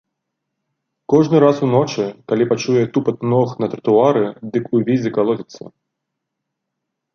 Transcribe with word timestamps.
Кожны 1.13 1.41
раз 1.43 1.57
уночы, 1.67 2.05
калі 2.31 2.47
пачуе 2.53 2.83
тупат 2.97 3.17
ног 3.35 3.49
на 3.65 3.71
тратуары, 3.75 4.25
дык 4.57 4.63
увесь 4.81 5.03
закалоціцца. 5.07 5.63